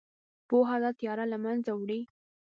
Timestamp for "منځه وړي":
1.45-2.01